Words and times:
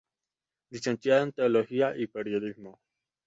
Licenciado 0.71 1.25
en 1.25 1.31
teología 1.31 1.95
y 1.95 2.07
periodismo. 2.07 2.79